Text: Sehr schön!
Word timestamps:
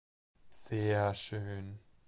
Sehr 0.49 1.13
schön! 1.13 1.79